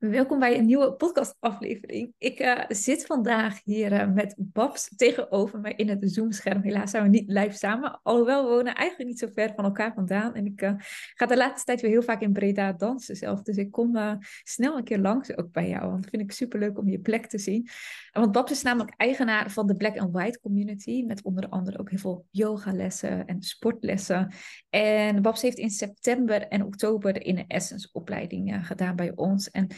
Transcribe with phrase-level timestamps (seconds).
[0.00, 2.14] Welkom bij een nieuwe podcastaflevering.
[2.18, 6.62] Ik uh, zit vandaag hier uh, met Babs tegenover mij in het Zoom-scherm.
[6.62, 9.94] Helaas zijn we niet live samen, alhoewel we wonen eigenlijk niet zo ver van elkaar
[9.94, 10.34] vandaan.
[10.34, 10.72] En ik uh,
[11.14, 13.42] ga de laatste tijd weer heel vaak in Breda dansen zelf.
[13.42, 16.78] Dus ik kom snel een keer langs ook bij jou, want dat vind ik superleuk
[16.78, 17.68] om je plek te zien.
[18.12, 21.90] Want Babs is namelijk eigenaar van de Black and White Community, met onder andere ook
[21.90, 24.32] heel veel yogalessen en sportlessen.
[24.70, 29.50] En Babs heeft in september en oktober de Inner Essence opleiding gedaan bij ons.
[29.50, 29.68] En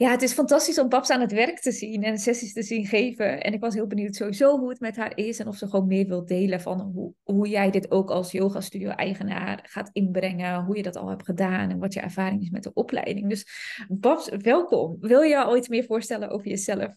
[0.00, 2.86] ja, het is fantastisch om Babs aan het werk te zien en sessies te zien
[2.86, 3.42] geven.
[3.42, 5.86] En ik was heel benieuwd sowieso hoe het met haar is en of ze gewoon
[5.86, 10.64] meer wil delen van hoe, hoe jij dit ook als yoga studio eigenaar gaat inbrengen,
[10.64, 13.28] hoe je dat al hebt gedaan en wat je ervaring is met de opleiding.
[13.28, 13.46] Dus
[13.88, 14.96] Babs, welkom.
[15.00, 16.94] Wil je al iets meer voorstellen over jezelf?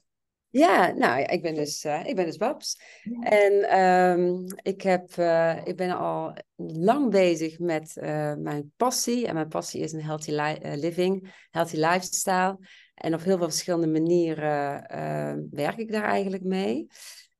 [0.49, 2.79] Ja, nou, ik ben dus, uh, ik ben dus Babs.
[3.21, 9.27] En um, ik, heb, uh, ik ben al lang bezig met uh, mijn passie.
[9.27, 12.57] En mijn passie is een healthy li living, healthy lifestyle.
[12.93, 14.87] En op heel veel verschillende manieren
[15.51, 16.87] werk ik daar eigenlijk mee.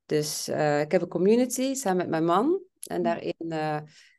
[0.06, 2.60] Dus ik heb een community samen met mijn man.
[2.86, 3.52] En daarin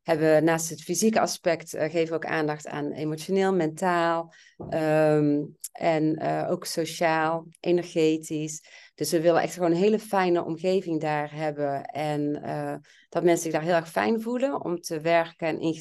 [0.03, 4.33] hebben we naast het fysieke aspect geven we ook aandacht aan emotioneel, mentaal
[4.69, 8.63] um, en ook sociaal, energetisch.
[8.95, 11.83] Dus we willen echt gewoon een hele fijne omgeving daar hebben.
[11.85, 12.31] En
[13.09, 15.73] dat mensen zich daar heel erg fijn voelen om te werken en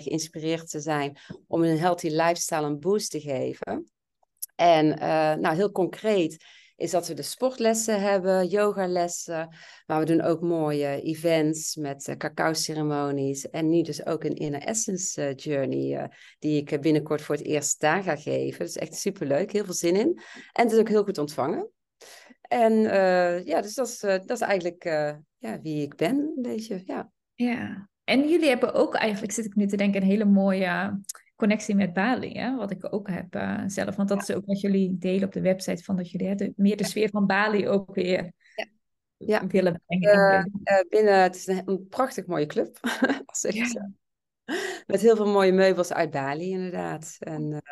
[0.00, 3.90] geïnspireerd te zijn om een healthy lifestyle een boost te geven.
[4.62, 6.44] En uh, nou, heel concreet
[6.76, 9.56] is dat we de sportlessen hebben, yogalessen.
[9.86, 13.50] Maar we doen ook mooie events met cacao-ceremonies.
[13.50, 18.02] En nu dus ook een Inner Essence Journey, die ik binnenkort voor het eerst daar
[18.02, 18.58] ga geven.
[18.58, 20.20] Dat is echt superleuk, heel veel zin in.
[20.52, 21.70] En het is ook heel goed ontvangen.
[22.40, 22.72] En
[23.44, 24.84] ja, dus dat is, dat is eigenlijk
[25.38, 27.10] ja, wie ik ben, een beetje, ja.
[27.34, 31.00] Ja, en jullie hebben ook eigenlijk, zit ik nu te denken, een hele mooie
[31.42, 32.56] connectie met Bali, hè?
[32.56, 33.96] wat ik ook heb zelf.
[33.96, 36.76] Want dat is ook wat jullie delen op de website, van dat jullie hè, meer
[36.76, 38.66] de sfeer van Bali ook weer ja.
[39.16, 39.46] Ja.
[39.46, 40.50] willen brengen.
[40.88, 42.78] binnen, het is een, een, prachtig mooie club.
[44.86, 47.16] Met heel veel mooie meubels uit Bali, inderdaad.
[47.18, 47.62] En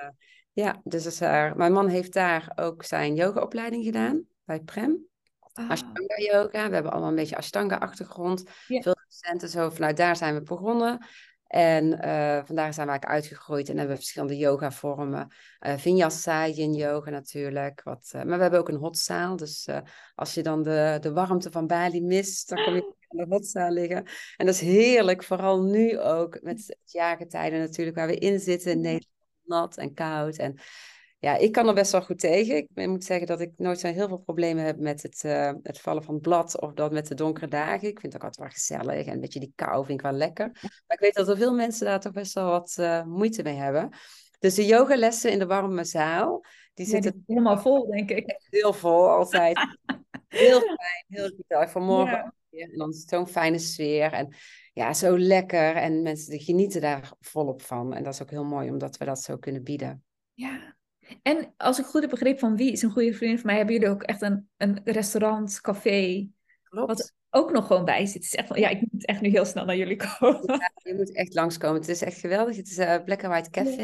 [0.53, 5.09] ja, dus is er, mijn man heeft daar ook zijn yogaopleiding gedaan bij Prem.
[5.53, 5.71] Ah.
[5.71, 6.69] Ashtanga yoga.
[6.69, 8.43] We hebben allemaal een beetje Ashtanga achtergrond.
[8.67, 11.07] Veel docenten zo vanuit daar zijn we begonnen.
[11.51, 15.29] En uh, vandaar zijn we eigenlijk uitgegroeid en hebben we verschillende yoga vormen.
[15.61, 17.83] Uh, Vinyasa, yin yoga natuurlijk.
[17.83, 19.37] Wat, uh, maar we hebben ook een hotzaal.
[19.37, 19.69] Dus
[20.15, 23.71] als je dan de, de warmte van Bali mist, dan kom je in de hotzaal
[23.71, 24.05] liggen.
[24.37, 28.71] En dat is heerlijk, vooral nu ook met het jaargetijden natuurlijk waar we in zitten.
[28.71, 29.09] In Nederland,
[29.45, 30.37] nat en koud.
[30.37, 30.59] En
[31.21, 32.57] ja, ik kan er best wel goed tegen.
[32.57, 35.81] Ik moet zeggen dat ik nooit zo heel veel problemen heb met het, uh, het
[35.81, 37.89] vallen van het blad of dat met de donkere dagen.
[37.89, 40.15] Ik vind het ook altijd wel gezellig en een beetje die kou vind ik wel
[40.15, 40.51] lekker.
[40.63, 43.55] Maar ik weet dat er veel mensen daar toch best wel wat uh, moeite mee
[43.55, 43.89] hebben.
[44.39, 46.45] Dus de yogalessen in de warme zaal,
[46.75, 48.41] die ja, zitten helemaal vol, denk ik.
[48.51, 49.59] Heel vol, altijd.
[50.29, 51.71] heel fijn, heel gezellig.
[51.71, 52.65] Vanmorgen ja.
[52.65, 54.35] en dan is het zo'n fijne sfeer en
[54.73, 55.77] ja, zo lekker.
[55.77, 57.95] En mensen die genieten daar volop van.
[57.95, 60.05] En dat is ook heel mooi, omdat we dat zo kunnen bieden.
[60.35, 60.79] Ja,
[61.23, 63.75] en als ik goed heb begrepen van wie is een goede vriend van mij, hebben
[63.75, 66.29] jullie ook echt een, een restaurant, café,
[66.63, 66.87] Klopt.
[66.87, 68.15] wat ook nog gewoon bij zit.
[68.15, 70.43] Het is echt van, ja, ik moet echt nu heel snel naar jullie komen.
[70.45, 71.81] Ja, je moet echt langskomen.
[71.81, 72.57] Het is echt geweldig.
[72.57, 73.83] Het is uh, Black and White Café.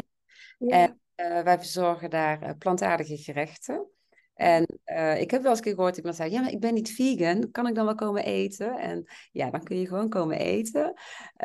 [0.59, 3.87] En uh, wij verzorgen daar uh, plantaardige gerechten.
[4.33, 6.73] En uh, ik heb wel eens een keer gehoord, iemand zei, ja, maar ik ben
[6.73, 8.77] niet vegan, kan ik dan wel komen eten?
[8.77, 10.93] En ja, dan kun je gewoon komen eten.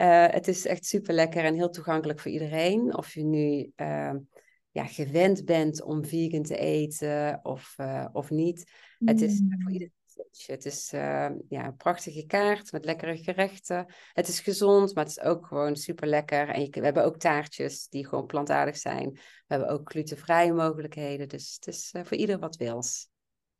[0.01, 2.97] Uh, het is echt super lekker en heel toegankelijk voor iedereen.
[2.97, 4.15] Of je nu uh,
[4.73, 8.71] ja, gewend bent om vegan te eten of, uh, of niet.
[8.99, 9.09] Mm.
[9.09, 9.69] Het is voor mm.
[9.69, 10.01] iedereen.
[10.47, 13.95] Het is uh, ja, een prachtige kaart met lekkere gerechten.
[14.13, 16.49] Het is gezond, maar het is ook gewoon super lekker.
[16.49, 19.11] En je, we hebben ook taartjes die gewoon plantaardig zijn.
[19.13, 21.29] We hebben ook glutenvrije mogelijkheden.
[21.29, 23.09] Dus het is uh, voor ieder wat wils.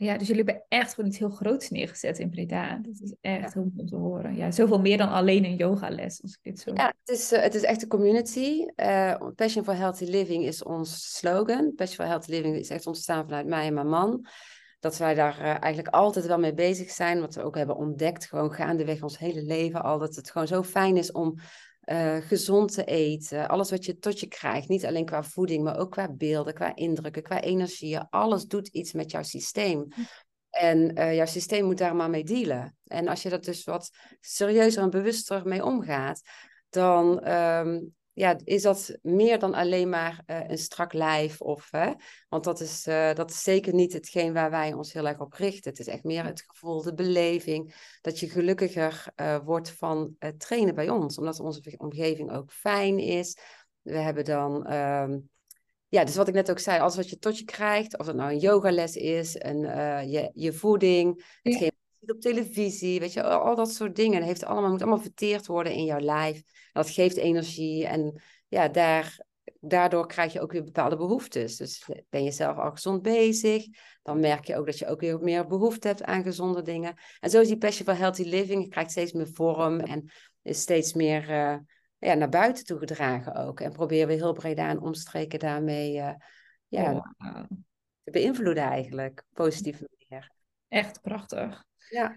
[0.03, 2.79] Ja, dus jullie hebben echt gewoon iets heel groots neergezet in Breda.
[2.83, 4.37] Dat is echt heel om te horen.
[4.37, 6.71] Ja, zoveel meer dan alleen een yogales, als ik dit zo...
[6.75, 8.67] Ja, het is, uh, het is echt een community.
[8.77, 11.73] Uh, Passion for Healthy Living is ons slogan.
[11.75, 14.27] Passion for Healthy Living is echt ontstaan vanuit mij en mijn man.
[14.81, 17.21] Dat wij daar uh, eigenlijk altijd wel mee bezig zijn.
[17.21, 19.99] Wat we ook hebben ontdekt, gewoon gaandeweg ons hele leven al.
[19.99, 21.39] Dat het gewoon zo fijn is om
[21.93, 23.49] uh, gezond te eten.
[23.49, 24.69] Alles wat je tot je krijgt.
[24.69, 28.07] Niet alleen qua voeding, maar ook qua beelden, qua indrukken, qua energieën.
[28.11, 29.87] Alles doet iets met jouw systeem.
[29.95, 30.01] Hm.
[30.51, 32.77] En uh, jouw systeem moet daar maar mee dealen.
[32.85, 33.91] En als je dat dus wat
[34.21, 36.21] serieuzer en bewuster mee omgaat,
[36.69, 41.41] dan um, ja, is dat meer dan alleen maar uh, een strak lijf.
[41.41, 41.93] Of, hè?
[42.29, 45.33] Want dat is, uh, dat is zeker niet hetgeen waar wij ons heel erg op
[45.33, 45.71] richten.
[45.71, 50.41] Het is echt meer het gevoel, de beleving, dat je gelukkiger uh, wordt van het
[50.41, 51.19] trainen bij ons.
[51.19, 53.39] Omdat onze omgeving ook fijn is.
[53.83, 55.31] We hebben dan um,
[55.89, 58.17] ja, dus wat ik net ook zei, alles wat je tot je krijgt, of het
[58.17, 59.61] nou een yogales is, een,
[60.11, 61.81] je, je voeding, hetgeen.
[62.11, 64.23] Op televisie, weet je, al, dat soort dingen.
[64.23, 66.43] heeft allemaal, moet allemaal verteerd worden in jouw lijf.
[66.73, 69.27] Dat geeft energie en ja, daar,
[69.61, 71.57] daardoor krijg je ook weer bepaalde behoeftes.
[71.57, 73.67] Dus ben je zelf al gezond bezig,
[74.03, 76.95] dan merk je ook dat je ook weer meer behoefte hebt aan gezonde dingen.
[77.21, 80.11] En zo is die passion for healthy living, je krijgt steeds meer vorm en
[80.43, 81.31] is steeds meer...
[81.31, 81.57] Uh,
[82.07, 83.61] ja, naar buiten toe gedragen ook.
[83.61, 86.15] En proberen we heel breed aan omstreken daarmee uh,
[86.69, 87.15] ja,
[88.05, 89.25] te beïnvloeden eigenlijk.
[89.33, 90.31] Positieve manier.
[90.69, 91.65] Echt prachtig.
[91.89, 92.15] Ja.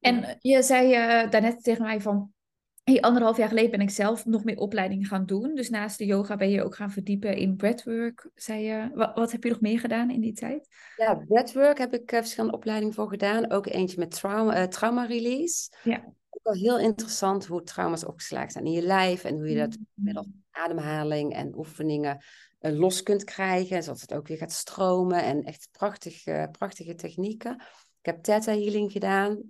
[0.00, 2.34] En je zei uh, daarnet tegen mij van...
[2.82, 5.54] Hey, anderhalf jaar geleden ben ik zelf nog meer opleidingen gaan doen.
[5.54, 8.90] Dus naast de yoga ben je ook gaan verdiepen in breathwork, zei je.
[8.94, 10.68] Wat, wat heb je nog meer gedaan in die tijd?
[10.96, 13.50] Ja, breathwork heb ik uh, verschillende opleidingen voor gedaan.
[13.50, 15.72] Ook eentje met trauma, uh, trauma release.
[15.82, 16.14] Ja
[16.46, 19.86] wel heel interessant hoe trauma's opgeslagen zijn in je lijf en hoe je dat mm.
[19.94, 22.24] middels ademhaling en oefeningen
[22.58, 27.62] los kunt krijgen, zodat het ook weer gaat stromen en echt prachtig, uh, prachtige technieken.
[28.06, 29.42] Ik heb Theta Healing gedaan,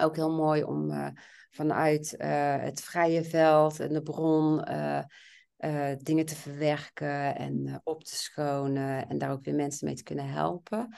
[0.00, 1.08] ook heel mooi om uh,
[1.50, 2.14] vanuit
[2.60, 4.56] het vrije veld en de bron
[6.02, 10.28] dingen te verwerken en op te schonen en daar ook weer mensen mee te kunnen
[10.28, 10.96] helpen.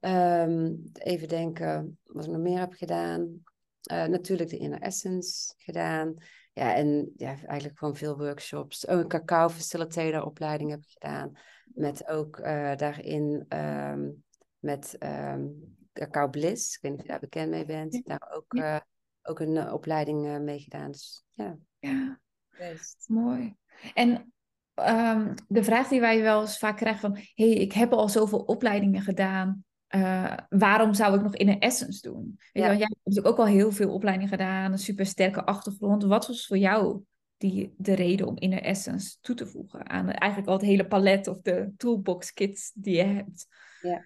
[0.00, 3.42] Um, even denken wat ik nog meer heb gedaan.
[3.82, 6.14] Natuurlijk de Inner Essence gedaan.
[6.52, 8.88] Ja, en ja, eigenlijk gewoon veel workshops.
[8.88, 11.32] Ook een cacao facilitator opleiding heb ik gedaan.
[11.64, 12.42] Met ook
[12.76, 14.24] daarin um,
[14.58, 16.74] met um, Cacao Bliss.
[16.74, 18.00] Ik weet niet of je daar bekend mee bent.
[18.04, 18.78] Daar ook, uh,
[19.22, 20.90] ook een opleiding mee gedaan.
[20.90, 21.58] Dus ja.
[21.78, 22.20] Ja,
[22.58, 23.04] Best.
[23.08, 23.54] mooi.
[23.94, 24.32] En
[24.74, 27.18] um, de vraag die wij wel eens vaak krijgen van...
[27.34, 29.64] hey, ik heb al zoveel opleidingen gedaan.
[29.94, 32.34] Uh, waarom zou ik nog in een essence doen?
[32.52, 32.70] Weet ja.
[32.70, 36.04] je, jij hebt natuurlijk ook al heel veel opleiding gedaan, een super sterke achtergrond.
[36.04, 37.02] Wat was voor jou
[37.36, 40.86] die, de reden om in een essence toe te voegen aan eigenlijk al het hele
[40.86, 43.46] palet of de toolbox kits die je hebt?
[43.80, 44.04] Ja.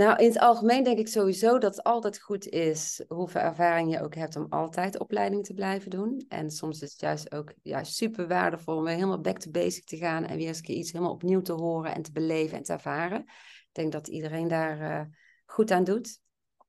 [0.00, 4.02] Nou, in het algemeen denk ik sowieso dat het altijd goed is, hoeveel ervaring je
[4.02, 6.24] ook hebt, om altijd opleiding te blijven doen.
[6.28, 9.84] En soms is het juist ook juist super waardevol om weer helemaal back to basic
[9.84, 12.56] te gaan en weer eens een keer iets helemaal opnieuw te horen en te beleven
[12.56, 13.20] en te ervaren.
[13.20, 15.14] Ik denk dat iedereen daar uh,
[15.44, 16.20] goed aan doet.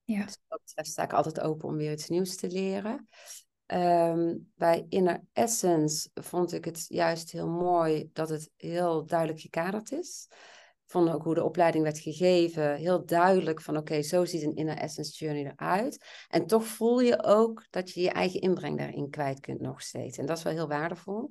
[0.03, 0.25] Ja.
[0.25, 0.37] Dus
[0.73, 3.07] dat sta ik altijd open om weer iets nieuws te leren.
[3.67, 9.91] Um, bij Inner Essence vond ik het juist heel mooi dat het heel duidelijk gekaderd
[9.91, 10.27] is.
[10.91, 14.77] Vond ook hoe de opleiding werd gegeven, heel duidelijk van oké, zo ziet een Inner
[14.77, 16.05] Essence Journey eruit.
[16.29, 20.17] En toch voel je ook dat je je eigen inbreng daarin kwijt kunt nog steeds.
[20.17, 21.29] En dat is wel heel waardevol.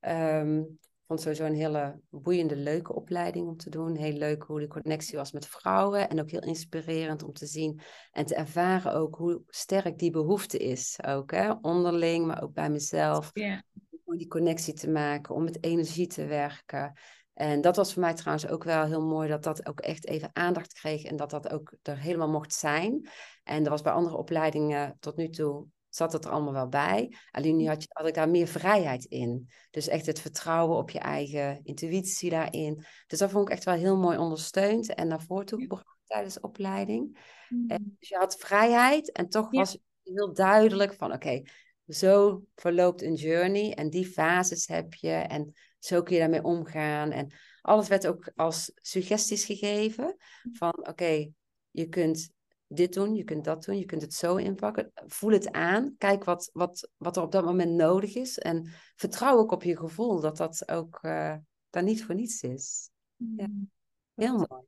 [0.00, 3.96] Um, vond sowieso een hele boeiende, leuke opleiding om te doen.
[3.96, 6.08] Heel leuk hoe de connectie was met vrouwen.
[6.08, 7.80] En ook heel inspirerend om te zien
[8.10, 10.98] en te ervaren ook hoe sterk die behoefte is.
[11.06, 11.52] Ook hè?
[11.60, 13.30] onderling, maar ook bij mezelf.
[13.32, 13.60] Yeah.
[14.04, 16.92] Om die connectie te maken, om met energie te werken.
[17.36, 20.30] En dat was voor mij trouwens ook wel heel mooi dat dat ook echt even
[20.32, 23.08] aandacht kreeg en dat dat ook er helemaal mocht zijn.
[23.44, 27.16] En er was bij andere opleidingen tot nu toe zat het er allemaal wel bij.
[27.30, 29.48] Alleen nu had, je, had ik daar meer vrijheid in.
[29.70, 32.84] Dus echt het vertrouwen op je eigen intuïtie daarin.
[33.06, 36.34] Dus dat vond ik echt wel heel mooi ondersteund en naar voren toe gebracht tijdens
[36.34, 37.18] de opleiding.
[37.48, 37.68] Mm.
[37.68, 41.42] En dus je had vrijheid en toch was het heel duidelijk van oké,
[41.86, 45.54] zo verloopt een journey en die fases heb je en
[45.86, 47.10] zo kun je daarmee omgaan.
[47.10, 50.16] En alles werd ook als suggesties gegeven
[50.52, 51.30] van oké,
[51.70, 52.30] je kunt
[52.66, 54.90] dit doen, je kunt dat doen, je kunt het zo inpakken.
[54.94, 59.38] Voel het aan, kijk wat, wat, wat er op dat moment nodig is en vertrouw
[59.38, 61.34] ook op je gevoel dat dat ook uh,
[61.70, 62.90] daar niet voor niets is.
[63.16, 63.46] Ja.
[63.46, 63.70] Mm.
[64.14, 64.62] Heel mooi.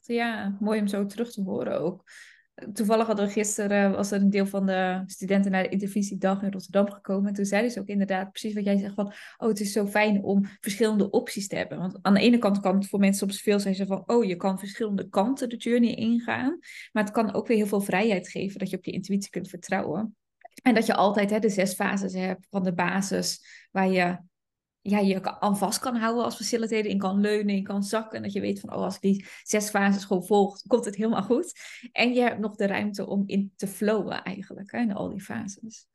[0.00, 2.04] Ja, mooi om zo terug te horen ook
[2.72, 6.50] toevallig hadden we gisteren, was er een deel van de studenten naar de intervisiedag in
[6.50, 7.28] Rotterdam gekomen.
[7.28, 9.86] En toen zeiden ze ook inderdaad precies wat jij zegt van, oh het is zo
[9.86, 11.78] fijn om verschillende opties te hebben.
[11.78, 14.36] Want aan de ene kant kan het voor mensen soms veel zijn van, oh je
[14.36, 16.58] kan verschillende kanten de journey ingaan.
[16.92, 19.48] Maar het kan ook weer heel veel vrijheid geven dat je op je intuïtie kunt
[19.48, 20.14] vertrouwen.
[20.62, 24.18] En dat je altijd hè, de zes fases hebt van de basis waar je
[24.82, 28.16] ja, je aan vast kan houden als facilitator, in kan leunen, in kan zakken.
[28.16, 30.96] En dat je weet van, oh, als ik die zes fases gewoon volg, komt het
[30.96, 31.60] helemaal goed.
[31.92, 35.20] En je hebt nog de ruimte om in te flowen eigenlijk, hè, in al die
[35.20, 35.86] fases.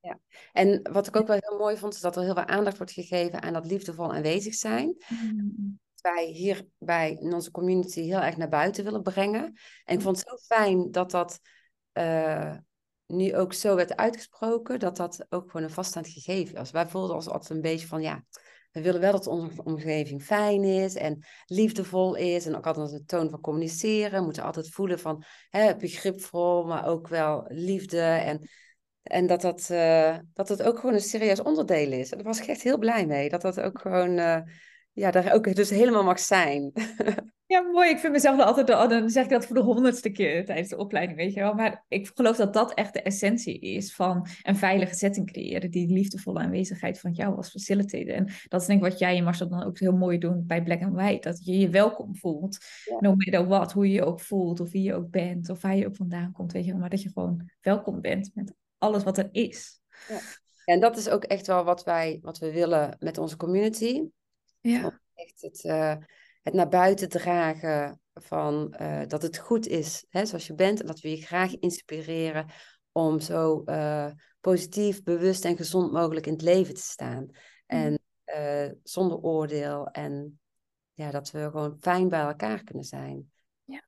[0.00, 0.20] Ja,
[0.52, 2.92] en wat ik ook wel heel mooi vond, is dat er heel veel aandacht wordt
[2.92, 4.96] gegeven aan dat liefdevol aanwezig zijn.
[5.08, 5.78] Mm.
[6.00, 9.42] Wij hier bij in onze community heel erg naar buiten willen brengen.
[9.84, 11.40] En ik vond het zo fijn dat dat
[11.92, 12.56] uh,
[13.06, 16.70] nu ook zo werd uitgesproken, dat dat ook gewoon een vaststaand gegeven was.
[16.70, 18.24] Wij voelden ons altijd een beetje van, ja,
[18.76, 22.46] we willen wel dat onze omgeving fijn is en liefdevol is.
[22.46, 24.18] En ook altijd een toon van communiceren.
[24.18, 28.00] We moeten altijd voelen van hè, begripvol, maar ook wel liefde.
[28.00, 28.48] En,
[29.02, 32.10] en dat, dat, uh, dat het ook gewoon een serieus onderdeel is.
[32.10, 33.28] En daar was ik echt heel blij mee.
[33.28, 34.40] Dat dat ook gewoon uh,
[34.96, 36.72] ja, daar ook dus helemaal mag zijn.
[37.48, 37.90] Ja, mooi.
[37.90, 41.18] Ik vind mezelf altijd, dan zeg ik dat voor de honderdste keer tijdens de opleiding,
[41.18, 41.54] weet je wel.
[41.54, 45.70] Maar ik geloof dat dat echt de essentie is van een veilige setting creëren.
[45.70, 48.14] Die liefdevolle aanwezigheid van jou als facilitator.
[48.14, 50.62] En dat is denk ik wat jij en Marcel dan ook heel mooi doen bij
[50.62, 51.28] Black and White.
[51.28, 52.58] Dat je je welkom voelt.
[52.84, 52.96] Ja.
[53.00, 55.76] No matter what, hoe je je ook voelt, of wie je ook bent, of waar
[55.76, 56.80] je ook vandaan komt, weet je wel.
[56.80, 59.80] Maar dat je gewoon welkom bent met alles wat er is.
[60.08, 60.18] Ja.
[60.64, 64.02] En dat is ook echt wel wat wij, wat we willen met onze community.
[64.70, 65.00] Ja.
[65.14, 65.64] Echt het...
[65.64, 65.96] Uh,
[66.42, 70.80] het naar buiten dragen van uh, dat het goed is hè, zoals je bent.
[70.80, 72.46] En dat we je graag inspireren
[72.92, 77.28] om zo uh, positief, bewust en gezond mogelijk in het leven te staan.
[77.66, 78.00] En
[78.82, 79.86] zonder oordeel.
[79.86, 80.40] En
[80.92, 83.32] ja, dat we gewoon fijn bij elkaar kunnen zijn.
[83.64, 83.86] Ja,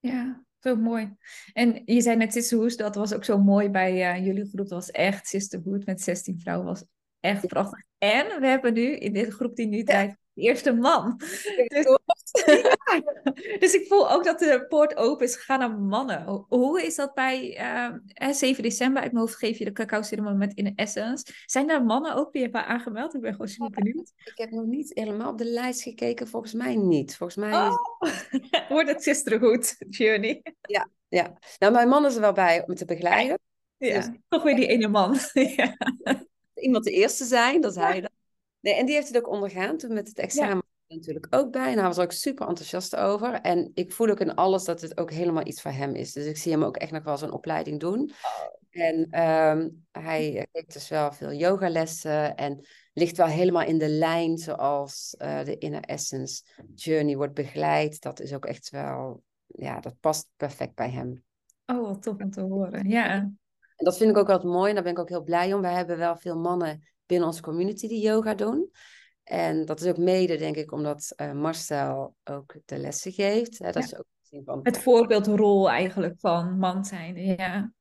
[0.00, 1.16] ja zo mooi.
[1.52, 4.56] En je zei net Sisterhood, dat was ook zo mooi bij jullie groep.
[4.56, 6.66] Dat was echt Sisterhood met 16 vrouwen.
[6.66, 6.84] was
[7.22, 7.82] echt prachtig.
[7.98, 11.16] En we hebben nu in deze groep die nu draait eerste man.
[11.66, 11.98] Dus,
[13.60, 16.44] dus, ik voel ook dat de poort open is gegaan naar mannen.
[16.48, 17.60] Hoe is dat bij
[18.22, 19.02] uh, 7 december?
[19.02, 21.24] Uit mijn hoofd geef je de cacao ceremonie met In Essence.
[21.46, 23.14] Zijn er mannen ook die hebben aangemeld?
[23.14, 24.12] Ik ben gewoon super benieuwd.
[24.24, 26.28] Ik heb nog niet helemaal op de lijst gekeken.
[26.28, 27.16] Volgens mij niet.
[27.16, 27.76] Volgens mij oh.
[28.68, 30.42] Wordt het sisterhood journey.
[30.60, 31.38] Ja, ja.
[31.58, 33.38] Nou, mijn man is er wel bij om te begeleiden.
[33.76, 34.08] Ja, dus...
[34.28, 35.18] toch weer die ene man.
[35.56, 35.76] ja.
[36.62, 38.10] Iemand de eerste zijn, dat hij dan.
[38.60, 40.62] Nee, en die heeft het ook ondergaan toen met het examen.
[40.86, 41.72] Natuurlijk ook bij.
[41.72, 43.34] En hij was ook super enthousiast over.
[43.34, 46.12] En ik voel ook in alles dat het ook helemaal iets voor hem is.
[46.12, 48.10] Dus ik zie hem ook echt nog wel zijn opleiding doen.
[48.70, 54.38] En um, hij geeft dus wel veel yogalessen en ligt wel helemaal in de lijn
[54.38, 56.42] zoals uh, de Inner Essence
[56.74, 58.00] Journey wordt begeleid.
[58.00, 61.24] Dat is ook echt wel, ja, dat past perfect bij hem.
[61.66, 63.32] Oh, wat tof om te horen, ja.
[63.76, 65.60] En dat vind ik ook altijd mooi en daar ben ik ook heel blij om.
[65.60, 68.70] We hebben wel veel mannen binnen onze community die yoga doen.
[69.22, 73.58] En dat is ook mede, denk ik, omdat uh, Marcel ook de lessen geeft.
[73.58, 73.70] Hè?
[73.70, 74.06] Dat is ook
[74.44, 74.60] van...
[74.62, 77.72] Het voorbeeldrol eigenlijk van man zijn, ja.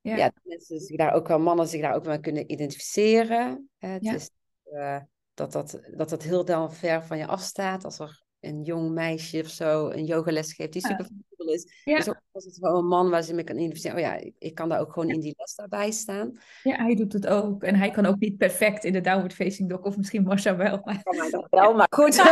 [0.00, 3.70] Ja, ja mensen zich daar ook wel, mannen zich daar ook wel kunnen identificeren.
[3.78, 4.30] Het is,
[4.64, 5.00] uh,
[5.34, 7.84] dat, dat, dat dat heel dan ver van je afstaat.
[7.84, 11.08] Als er een jong meisje of zo een yogales geeft die super
[11.48, 11.82] is.
[11.84, 11.96] Ja.
[11.96, 13.96] Dus ook het wel een man waar ze mee kan identificeren.
[13.96, 16.38] Oh ja, ik, ik, kan daar ook gewoon in die les daarbij staan.
[16.62, 17.62] Ja, hij doet het ook.
[17.62, 19.80] En hij kan ook niet perfect in de downward facing dog.
[19.80, 20.80] Of misschien Marcia wel.
[20.84, 21.02] Maar...
[21.02, 22.22] Kan mij dat wel, maar goed.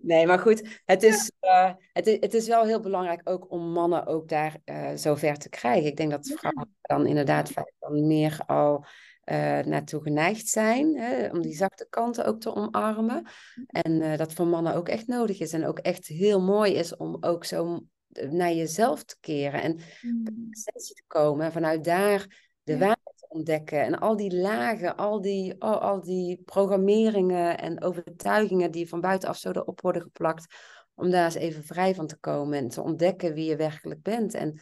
[0.00, 0.82] nee, maar goed.
[0.84, 4.56] Het is, uh, het, is, het is wel heel belangrijk ook om mannen ook daar
[4.64, 5.86] uh, zover te krijgen.
[5.86, 8.86] Ik denk dat vrouwen dan inderdaad dan meer al
[9.24, 10.96] uh, naartoe geneigd zijn.
[10.96, 13.26] Hè, om die zachte kanten ook te omarmen.
[13.66, 15.52] En uh, dat voor mannen ook echt nodig is.
[15.52, 17.80] En ook echt heel mooi is om ook zo
[18.30, 19.62] naar jezelf te keren.
[19.62, 20.48] En mm.
[20.50, 21.44] essentie te komen.
[21.46, 22.26] En vanuit daar
[22.62, 22.78] de ja.
[22.78, 23.82] waarheid te ontdekken.
[23.82, 29.36] En al die lagen, al die, oh, al die programmeringen en overtuigingen die van buitenaf
[29.36, 30.54] zo erop worden geplakt.
[30.94, 34.34] Om daar eens even vrij van te komen en te ontdekken wie je werkelijk bent.
[34.34, 34.60] En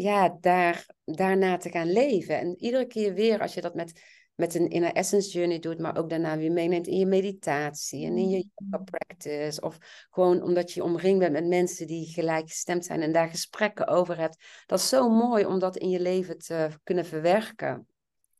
[0.00, 2.38] ja, daar, daarna te gaan leven.
[2.38, 4.02] En iedere keer weer, als je dat met,
[4.34, 8.16] met een inner essence journey doet, maar ook daarna weer meeneemt in je meditatie en
[8.16, 8.84] in je yoga mm-hmm.
[8.84, 9.60] practice.
[9.60, 9.78] Of
[10.10, 14.44] gewoon omdat je omringd bent met mensen die gelijkgestemd zijn en daar gesprekken over hebt.
[14.66, 17.86] Dat is zo mooi om dat in je leven te kunnen verwerken.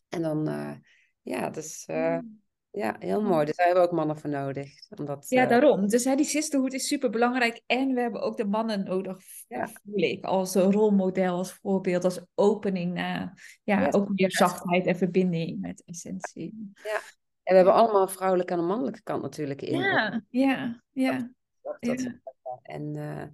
[0.09, 0.75] En dan, uh,
[1.23, 1.85] ja, dus.
[1.91, 2.19] Uh,
[2.71, 3.45] ja, heel mooi.
[3.45, 4.73] Dus daar hebben we ook mannen voor nodig.
[4.99, 5.49] Omdat, ja, uh...
[5.49, 5.89] daarom.
[5.89, 7.63] Dus hè, die sisterhood is super belangrijk.
[7.67, 9.69] En we hebben ook de mannen nodig, ja.
[9.69, 10.25] voel ik.
[10.25, 16.73] Als rolmodel, als voorbeeld, als opening naar ja, ook meer zachtheid en verbinding met essentie.
[16.75, 17.01] Ja,
[17.43, 19.79] en we hebben allemaal een vrouwelijke en een mannelijke kant natuurlijk in.
[19.79, 21.31] Ja, ja, ja.
[21.63, 22.21] Dat, dat, ja.
[22.63, 23.25] En uh,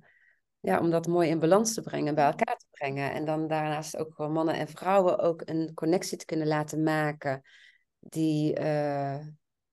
[0.61, 3.13] ja, om dat mooi in balans te brengen, bij elkaar te brengen.
[3.13, 7.43] En dan daarnaast ook gewoon mannen en vrouwen ook een connectie te kunnen laten maken
[8.09, 9.27] die, uh,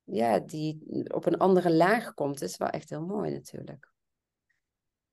[0.04, 3.93] ja, die op een andere laag komt, is wel echt heel mooi natuurlijk.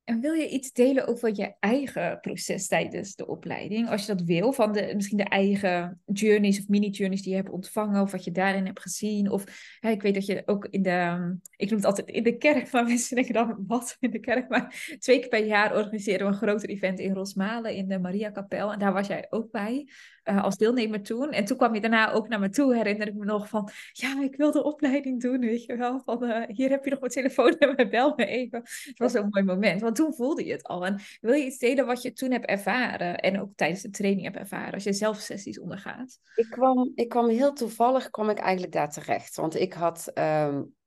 [0.04, 3.88] En wil je iets delen over je eigen proces tijdens de opleiding?
[3.88, 7.50] Als je dat wil, van de, misschien de eigen journeys of mini-journeys die je hebt
[7.50, 9.30] ontvangen, of wat je daarin hebt gezien.
[9.30, 9.44] Of
[9.80, 12.72] hè, ik weet dat je ook in de, ik noem het altijd in de kerk,
[12.72, 14.48] maar mensen denken dan wat in de kerk.
[14.48, 18.30] Maar twee keer per jaar organiseren we een groter event in Rosmalen in de Maria
[18.30, 18.72] Kapel.
[18.72, 19.88] En daar was jij ook bij.
[20.24, 21.30] Uh, als deelnemer toen.
[21.30, 24.22] En toen kwam je daarna ook naar me toe, herinner ik me nog van, ja,
[24.22, 26.02] ik wil de opleiding doen, weet je wel.
[26.04, 28.58] Van, uh, hier heb je nog mijn telefoonnummer, bel me even.
[28.62, 30.86] Het was een mooi moment, want toen voelde je het al.
[30.86, 34.24] En wil je iets delen wat je toen hebt ervaren en ook tijdens de training
[34.24, 36.18] hebt ervaren, als je zelf sessies ondergaat?
[36.34, 39.36] Ik kwam, ik kwam heel toevallig, kwam ik eigenlijk daar terecht.
[39.36, 40.10] Want ik had...
[40.14, 40.78] Um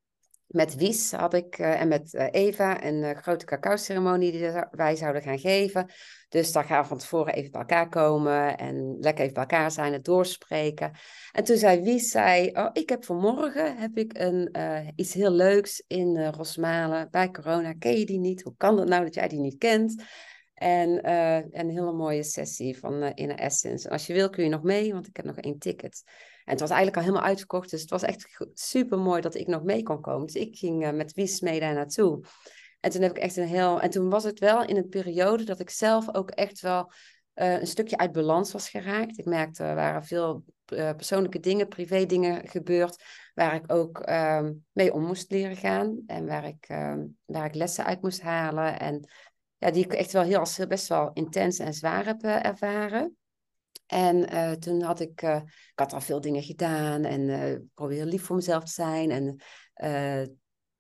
[0.54, 5.22] met Wies had ik eh, en met uh, Eva een grote cacao-ceremonie die wij zouden
[5.22, 5.90] gaan geven.
[6.30, 9.72] Dus dan gaan we van tevoren even bij elkaar komen en lekker even bij elkaar
[9.72, 10.92] zijn, het doorspreken.
[11.32, 14.56] En toen zei Wies, zei, oh, ik heb vanmorgen heb ik een,
[14.96, 17.74] iets heel leuks in Rosmalen bij corona.
[17.74, 18.42] Ken je die niet?
[18.42, 20.04] Hoe kan het nou dat jij die niet kent?
[20.54, 21.10] En
[21.60, 23.88] een hele mooie sessie van Inner Essence.
[23.88, 26.04] En als je wil kun je nog mee, want ik heb nog één ticket.
[26.46, 27.70] En het was eigenlijk al helemaal uitverkocht.
[27.70, 30.26] Dus het was echt super mooi dat ik nog mee kon komen.
[30.26, 32.24] Dus ik ging uh, met Wies mee daar naartoe.
[32.80, 33.82] En toen heb ik echt een heel.
[33.82, 36.92] En toen was het wel in een periode dat ik zelf ook echt wel
[37.36, 39.18] uh, een stukje uit balans was geraakt.
[39.18, 43.04] Ik merkte er waren veel uh, persoonlijke dingen, privé dingen gebeurd.
[43.34, 46.04] Waar ik ook ehm, mee om moest leren gaan.
[46.08, 48.80] En waar ik, ehm, waar ik lessen uit moest halen.
[48.80, 49.10] En
[49.58, 53.18] ja, die ik echt wel heel best wel intens en zwaar heb ervaren.
[53.94, 58.06] En uh, toen had ik, uh, ik had al veel dingen gedaan en uh, probeerde
[58.06, 59.42] lief voor mezelf te zijn en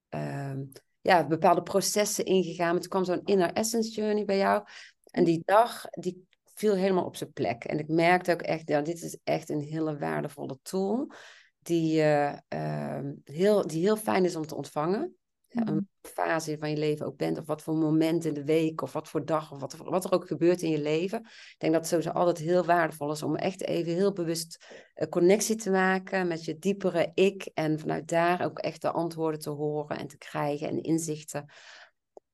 [0.09, 0.65] ehm,
[1.01, 2.71] ja, bepaalde processen ingegaan.
[2.71, 4.63] Maar toen kwam zo'n inner essence journey bij jou.
[5.11, 7.63] En die dag, die viel helemaal op zijn plek.
[7.63, 11.11] En ik merkte ook echt, ja, dit is echt een hele waardevolle tool.
[11.59, 15.17] Die, ehm, heel, die heel fijn is om te ontvangen
[15.53, 15.87] een mm.
[16.01, 19.07] fase van je leven ook bent, of wat voor moment in de week, of wat
[19.07, 21.19] voor dag, of wat, wat er ook gebeurt in je leven.
[21.19, 25.09] Ik denk dat het sowieso altijd heel waardevol is om echt even heel bewust een
[25.09, 27.49] connectie te maken met je diepere ik.
[27.53, 31.45] En vanuit daar ook echt de antwoorden te horen en te krijgen en inzichten.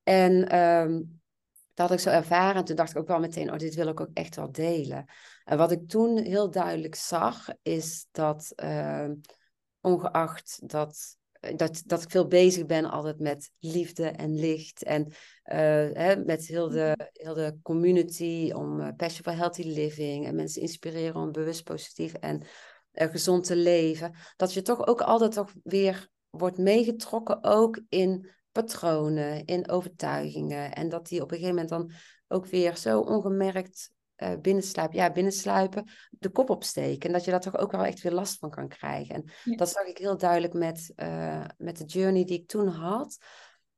[0.02, 1.20] En um,
[1.74, 2.56] dat had ik zo ervaren.
[2.56, 5.04] En toen dacht ik ook wel meteen, oh, dit wil ik ook echt wel delen.
[5.44, 9.08] En wat ik toen heel duidelijk zag, is dat uh,
[9.80, 11.19] ongeacht dat eh,
[11.56, 14.82] dat, dat ik veel bezig ben altijd met liefde en licht.
[14.82, 15.14] En uh,
[15.92, 17.08] hè, met heel de, mhm.
[17.12, 20.26] heel de community om uh, Passion for Healthy Living.
[20.26, 22.42] En mensen inspireren om bewust positief en
[22.92, 24.14] uh, gezond te leven.
[24.36, 30.72] Dat je toch ook altijd toch weer wordt meegetrokken ook in patronen, in overtuigingen.
[30.72, 31.92] En dat die op een gegeven moment dan
[32.28, 33.90] ook weer zo ongemerkt
[34.22, 37.06] uh, binnensluipen, ja, binnensluipen, de kop opsteken.
[37.06, 39.14] En dat je daar toch ook wel echt weer last van kan krijgen.
[39.14, 43.18] En dat zag ik heel duidelijk met, uh, met de journey die ik toen had.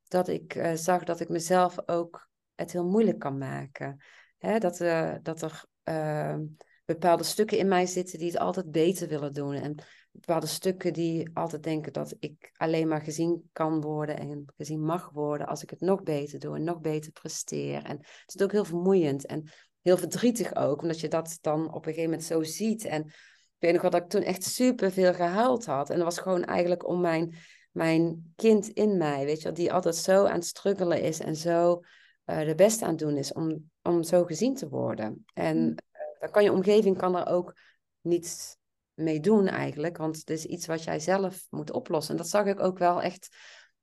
[0.04, 4.02] Dat ik uh, zag dat ik mezelf ook het heel moeilijk kan maken.
[4.38, 4.78] Hè, dat,
[5.24, 6.44] dat er ehm,
[6.84, 9.54] bepaalde stukken in mij zitten die het altijd beter willen doen.
[9.54, 9.76] En
[10.10, 15.10] bepaalde stukken die altijd denken dat ik alleen maar gezien kan worden en gezien mag
[15.10, 17.82] worden als ik het nog beter doe en nog beter presteer.
[17.82, 19.26] En het is ook heel vermoeiend.
[19.26, 19.50] En
[19.82, 22.84] heel verdrietig ook, omdat je dat dan op een gegeven moment zo ziet.
[22.84, 25.90] En ik weet nog wel dat ik toen echt super veel gehuild had.
[25.90, 27.34] En dat was gewoon eigenlijk om mijn,
[27.70, 31.80] mijn kind in mij, weet je die altijd zo aan het struggelen is en zo
[32.26, 35.24] uh, de beste aan het doen is om, om zo gezien te worden.
[35.34, 37.54] En uh, dan kan je omgeving kan er ook
[38.00, 38.56] niets
[38.94, 42.10] mee doen eigenlijk, want het is iets wat jij zelf moet oplossen.
[42.10, 43.36] En dat zag ik ook wel echt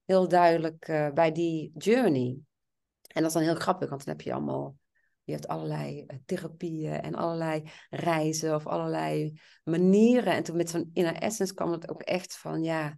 [0.06, 2.38] heel duidelijk uh, bij die journey.
[3.08, 4.76] En dat is dan heel grappig, want dan heb je allemaal
[5.30, 10.34] je hebt allerlei eh, therapieën en allerlei reizen of allerlei manieren.
[10.34, 12.98] En toen met zo'n inner essence kwam het ook echt van, ja,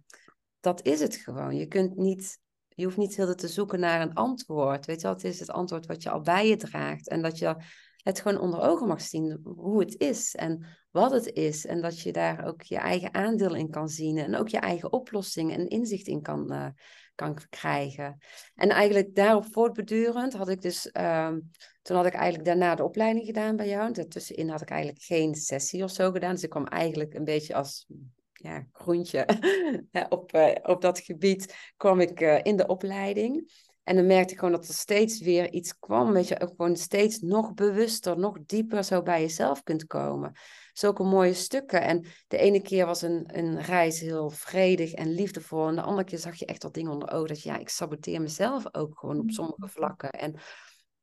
[0.60, 1.56] dat is het gewoon.
[1.56, 4.86] Je kunt niet, je hoeft niet heel te zoeken naar een antwoord.
[4.86, 7.08] Weet je wel, het is het antwoord wat je al bij je draagt.
[7.08, 7.56] En dat je
[8.02, 11.66] het gewoon onder ogen mag zien hoe het is en wat het is.
[11.66, 14.92] En dat je daar ook je eigen aandeel in kan zien en ook je eigen
[14.92, 16.66] oplossing en inzicht in kan, uh,
[17.14, 18.18] kan krijgen.
[18.54, 21.50] En eigenlijk daarop voortbedurend had ik dus, um,
[21.82, 23.92] toen had ik eigenlijk daarna de opleiding gedaan bij jou.
[23.92, 26.34] Daartussenin had ik eigenlijk geen sessie of zo gedaan.
[26.34, 27.86] Dus ik kwam eigenlijk een beetje als
[28.32, 29.26] ja, groentje
[30.08, 33.50] op, uh, op dat gebied, kwam ik uh, in de opleiding.
[33.84, 36.12] En dan merkte ik gewoon dat er steeds weer iets kwam.
[36.12, 40.32] Weet je, ook gewoon steeds nog bewuster, nog dieper zo bij jezelf kunt komen.
[40.72, 41.82] Zulke mooie stukken.
[41.82, 45.68] En de ene keer was een, een reis heel vredig en liefdevol.
[45.68, 47.28] En de andere keer zag je echt wat dingen onder ogen.
[47.28, 49.68] Dat je, ja, ik saboteer mezelf ook gewoon op sommige mm.
[49.68, 50.10] vlakken.
[50.10, 50.34] En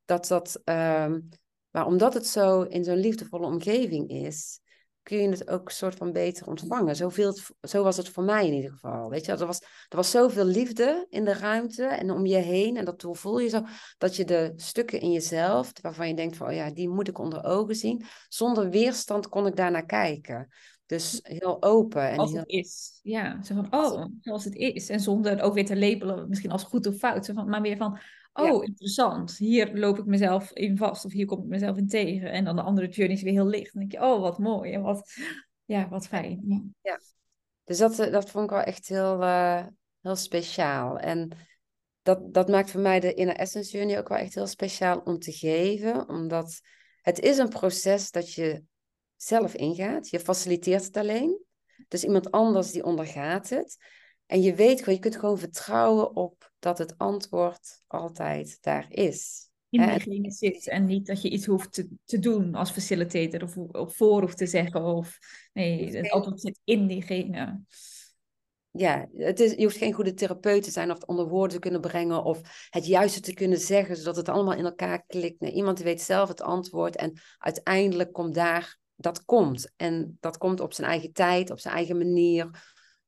[0.10, 1.30] dat dat, um,
[1.69, 4.60] maar omdat het zo in zo'n liefdevolle omgeving is,
[5.04, 6.95] kun je het ook soort van beter ontvangen.
[6.95, 9.10] Zoveel, zo was het voor mij in ieder geval.
[9.10, 12.78] Weet je, er was, er was zoveel liefde in de ruimte en om je heen.
[12.78, 13.62] En dat voel je zo,
[13.98, 17.19] dat je de stukken in jezelf, waarvan je denkt van, oh ja, die moet ik
[17.19, 18.06] onder ogen zien.
[18.28, 20.48] Zonder weerstand kon ik daarnaar kijken.
[20.86, 22.10] Dus heel open.
[22.10, 22.39] En als heel...
[22.39, 23.00] het is.
[23.02, 24.89] Ja, zo van, oh, zoals het is.
[24.89, 27.26] En zonder ook weer te labelen, misschien als goed of fout.
[27.26, 28.00] Zo van, maar weer van,
[28.41, 29.38] oh, interessant.
[29.38, 32.32] Hier loop ik mezelf in vast of hier kom ik mezelf in tegen.
[32.32, 33.73] En dan de andere journey is weer heel licht.
[33.73, 35.13] Dan denk je, oh, wat mooi en wat,
[35.65, 36.41] ja, wat fijn.
[36.45, 36.63] Ja.
[36.82, 36.99] ja.
[37.63, 39.65] Dus dat, eh, dat vond ik wel echt heel, uh,
[40.02, 40.99] heel speciaal.
[40.99, 41.32] En
[42.02, 45.19] dat, dat maakt voor mij de Inner Essence Journey ook wel echt heel speciaal om
[45.19, 46.10] te geven.
[46.10, 46.62] Omdat
[47.02, 48.63] het is een proces dat je
[49.15, 50.10] zelf ingaat.
[50.10, 51.43] Je faciliteert het alleen.
[51.88, 53.78] Dus iemand anders die ondergaat het.
[54.30, 59.50] En je weet gewoon, je kunt gewoon vertrouwen op dat het antwoord altijd daar is.
[59.70, 63.58] In diegene zit en niet dat je iets hoeft te, te doen als facilitator of,
[63.58, 64.84] of voor hoeft te zeggen.
[64.84, 65.20] Of
[65.54, 67.62] nee, het antwoord zit in diegene
[68.72, 71.60] ja, het is, je hoeft geen goede therapeut te zijn of het onder woorden te
[71.60, 75.39] kunnen brengen of het juiste te kunnen zeggen, zodat het allemaal in elkaar klikt.
[75.39, 79.74] Nee, iemand weet zelf het antwoord en uiteindelijk komt daar, dat komt.
[79.76, 82.50] En dat komt op zijn eigen tijd, op zijn eigen manier,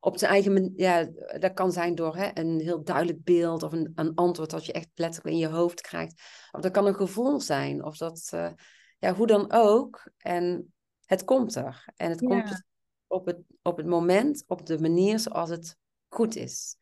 [0.04, 1.10] op zijn eigen ja,
[1.40, 4.74] dat kan zijn door hè, een heel duidelijk beeld of een, een antwoord dat je
[4.74, 6.22] echt letterlijk in je hoofd krijgt.
[6.52, 8.52] Of dat kan een gevoel zijn, of dat, uh,
[9.00, 10.12] ja, hoe dan ook.
[10.18, 10.74] En
[11.06, 11.86] het komt er.
[11.96, 12.64] En het komt
[13.08, 16.78] op het, op het moment, op de manier zoals het goed is.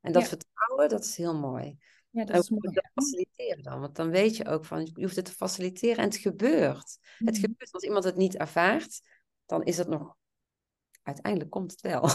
[0.00, 1.78] En dat vertrouwen, dat is heel mooi.
[2.10, 2.70] Ja, dat is mooi.
[2.72, 6.04] Dat faciliteren dan, want dan weet je ook van, je hoeft het te faciliteren en
[6.04, 6.98] het gebeurt.
[7.18, 7.40] Het mhm.
[7.40, 9.00] gebeurt, als iemand het niet ervaart,
[9.46, 10.16] dan is het nog,
[11.04, 12.08] uiteindelijk komt het wel.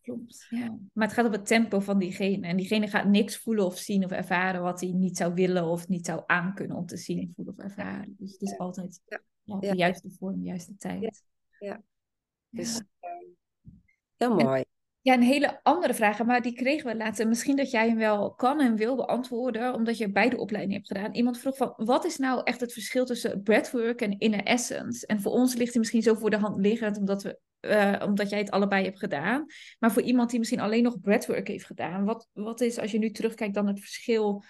[0.00, 0.78] Klopt, ja.
[0.92, 2.46] Maar het gaat op het tempo van diegene.
[2.46, 5.88] En diegene gaat niks voelen of zien of ervaren wat hij niet zou willen of
[5.88, 8.14] niet zou aankunnen om te zien, voelen of ervaren.
[8.18, 9.20] Dus het is altijd ja.
[9.44, 11.24] Ja, de juiste vorm, de juiste tijd.
[11.58, 11.82] Ja.
[12.48, 13.24] Dus ehm,
[14.16, 14.63] heel mooi.
[15.04, 17.28] Ja, een hele andere vraag, maar die kregen we later.
[17.28, 21.14] Misschien dat jij hem wel kan en wil beantwoorden, omdat je beide opleidingen hebt gedaan.
[21.14, 25.06] Iemand vroeg van, wat is nou echt het verschil tussen breathwork en inner essence?
[25.06, 28.30] En voor ons ligt het misschien zo voor de hand liggend, omdat, we, uh, omdat
[28.30, 29.46] jij het allebei hebt gedaan.
[29.78, 32.98] Maar voor iemand die misschien alleen nog breathwork heeft gedaan, wat, wat is, als je
[32.98, 34.44] nu terugkijkt, dan het verschil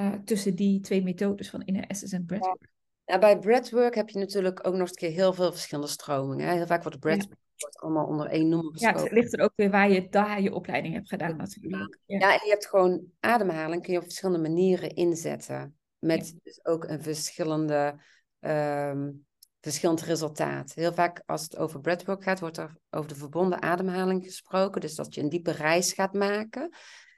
[0.00, 2.68] uh, tussen die twee methodes van inner essence en breathwork?
[3.04, 6.56] Nou, bij breathwork heb je natuurlijk ook nog eens een keer heel veel verschillende stromingen.
[6.56, 8.98] Heel vaak wordt breathwork wordt allemaal onder één noemer gesproken.
[8.98, 11.98] Ja, het ligt er ook weer waar je daar je opleiding hebt gedaan natuurlijk.
[12.06, 12.18] Ja.
[12.18, 15.76] ja, en je hebt gewoon ademhaling kun je op verschillende manieren inzetten.
[15.98, 18.00] Met dus ook een verschillende,
[18.40, 19.26] um,
[19.60, 20.74] verschillend resultaat.
[20.74, 24.80] Heel vaak als het over breathwork gaat, wordt er over de verbonden ademhaling gesproken.
[24.80, 26.70] Dus dat je een diepe reis gaat maken.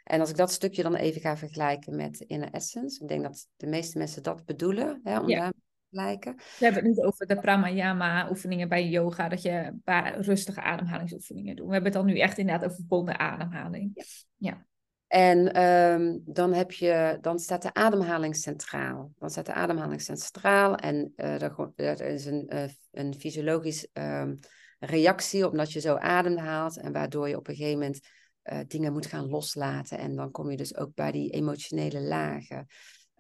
[0.05, 3.47] En als ik dat stukje dan even ga vergelijken met Inner Essence, ik denk dat
[3.57, 5.53] de meeste mensen dat bedoelen, hè, om daar
[5.91, 6.35] lijken.
[6.37, 11.57] We hebben het niet over de pranayama-oefeningen bij yoga, dat je een paar rustige ademhalingsoefeningen
[11.57, 11.67] doet.
[11.67, 13.91] We hebben het dan nu echt inderdaad over verbonden ademhaling.
[13.95, 14.05] Ja.
[14.37, 14.69] ja.
[15.07, 19.13] En um, dan, heb je, dan staat de ademhaling centraal.
[19.19, 21.43] Dan staat de ademhaling centraal en uh,
[21.77, 24.39] er, is een, uh, een fysiologisch um,
[24.79, 28.01] reactie omdat je zo ademhaalt en waardoor je op een gegeven moment
[28.45, 29.99] uh, dingen moet gaan loslaten.
[29.99, 32.67] En dan kom je dus ook bij die emotionele lagen.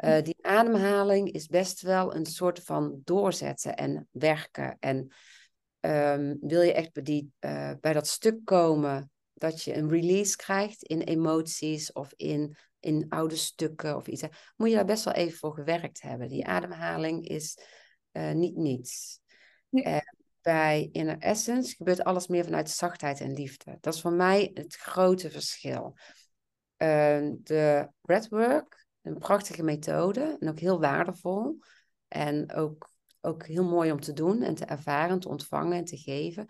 [0.05, 4.77] Uh, die ademhaling is best wel een soort van doorzetten en werken.
[4.79, 5.13] En
[5.81, 10.37] um, wil je echt bij, die, uh, bij dat stuk komen dat je een release
[10.37, 14.23] krijgt in emoties of in, in oude stukken of iets,
[14.57, 16.29] moet je daar best wel even voor gewerkt hebben.
[16.29, 17.59] Die ademhaling is
[18.13, 19.21] uh, niet niets.
[19.69, 20.01] Nee.
[20.41, 23.79] bij Inner Essence gebeurt alles meer vanuit zachtheid en liefde.
[23.81, 25.97] Dat is voor mij het grote verschil.
[26.77, 31.59] de breathwork een prachtige methode en ook heel waardevol.
[32.09, 35.97] En ook, ook heel mooi om te doen en te ervaren, te ontvangen en te
[35.97, 36.47] geven.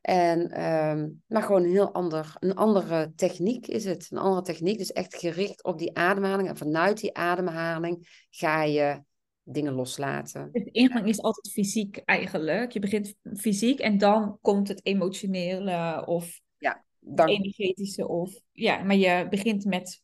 [0.00, 4.06] En, um, maar gewoon een heel ander, een andere techniek is het.
[4.10, 6.48] Een andere techniek, dus echt gericht op die ademhaling.
[6.48, 9.02] En vanuit die ademhaling ga je
[9.42, 10.48] dingen loslaten.
[10.52, 12.72] De ingang is altijd fysiek eigenlijk.
[12.72, 17.28] Je begint fysiek en dan komt het emotionele of ja, dan...
[17.28, 18.08] energetische.
[18.08, 20.02] Of, ja, maar je begint met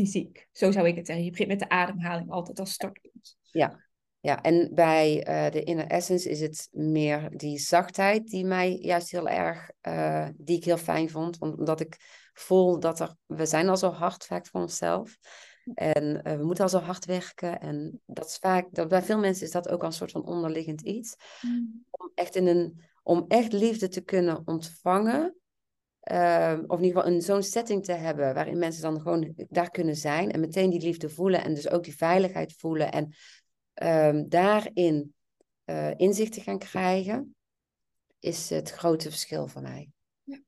[0.00, 0.48] fysiek.
[0.52, 1.24] Zo zou ik het zeggen.
[1.24, 3.36] Je begint met de ademhaling altijd als startpunt.
[3.42, 3.84] Ja,
[4.20, 4.42] ja.
[4.42, 9.28] en bij uh, de Inner Essence is het meer die zachtheid die mij juist heel
[9.28, 11.40] erg, uh, die ik heel fijn vond.
[11.40, 11.96] Omdat ik
[12.32, 15.18] voel dat er, we zijn al zo hard vaak voor onszelf.
[15.74, 17.60] En uh, we moeten al zo hard werken.
[17.60, 20.26] En dat is vaak, dat, bij veel mensen is dat ook al een soort van
[20.26, 21.16] onderliggend iets.
[21.40, 21.84] Mm.
[21.90, 25.34] Om echt in een, om echt liefde te kunnen ontvangen
[26.00, 29.96] Ehm, of in ieder geval zo'n setting te hebben waarin mensen dan gewoon daar kunnen
[29.96, 33.14] zijn en meteen die liefde voelen en dus ook die veiligheid voelen en
[33.82, 35.14] um, daarin
[35.64, 37.34] uh, inzicht te gaan krijgen,
[38.18, 39.90] is het grote verschil voor mij.
[40.22, 40.38] Ja.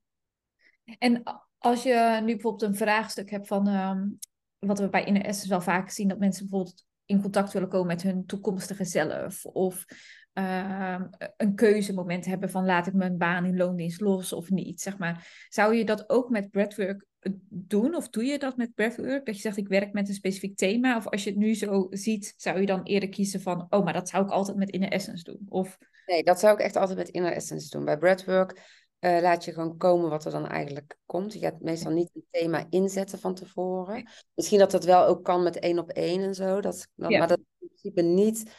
[0.97, 1.23] En
[1.57, 4.17] als je nu bijvoorbeeld een vraagstuk hebt van um,
[4.59, 8.01] wat we bij Inner wel vaak zien, dat mensen bijvoorbeeld in contact willen komen met
[8.01, 9.85] hun toekomstige zelf of
[10.33, 11.01] uh,
[11.37, 15.45] een keuzemoment hebben van laat ik mijn baan in loondienst los of niet, zeg maar.
[15.49, 17.05] Zou je dat ook met breathwork
[17.49, 19.25] doen of doe je dat met breathwork?
[19.25, 21.87] Dat je zegt ik werk met een specifiek thema of als je het nu zo
[21.89, 24.91] ziet, zou je dan eerder kiezen van oh, maar dat zou ik altijd met Inner
[24.91, 25.45] Essence doen?
[25.49, 25.77] Of...
[26.05, 27.85] Nee, dat zou ik echt altijd met Inner Essence doen.
[27.85, 31.33] Bij breathwork uh, laat je gewoon komen wat er dan eigenlijk komt.
[31.33, 34.09] Je gaat meestal niet een thema inzetten van tevoren.
[34.33, 36.61] Misschien dat dat wel ook kan met één op één en zo.
[36.61, 38.51] Dat, Maar dat in principe niet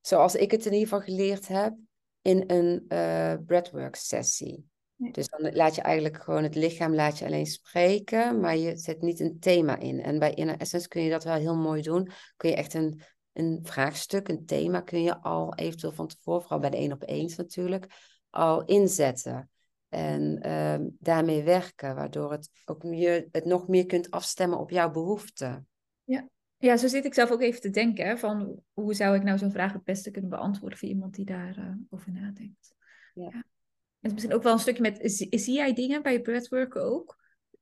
[0.00, 1.74] zoals ik het in ieder geval geleerd heb,
[2.22, 4.66] in een uh, breathwork sessie.
[4.96, 9.00] Dus dan laat je eigenlijk gewoon het lichaam laat je alleen spreken, maar je zet
[9.00, 10.02] niet een thema in.
[10.02, 12.10] En bij Inner Essence kun je dat wel heel mooi doen.
[12.36, 13.00] Kun je echt een,
[13.32, 17.02] een vraagstuk, een thema, kun je al eventueel van tevoren, vooral bij de één op
[17.06, 17.86] eens natuurlijk,
[18.30, 19.50] al inzetten.
[19.88, 24.90] En ehm, daarmee werken, waardoor het ook je het nog meer kunt afstemmen op jouw
[24.90, 25.68] behoeften.
[26.04, 26.28] Ja.
[26.56, 28.18] ja, zo zit ik zelf ook even te denken.
[28.18, 31.62] van hoe zou ik nou zo'n vraag het beste kunnen beantwoorden voor iemand die daarover
[31.62, 32.74] uh, over nadenkt.
[33.14, 33.30] Ja.
[33.32, 33.44] ja.
[34.00, 37.16] En misschien ook wel een stukje met, zie, zie jij dingen bij breathwork ook?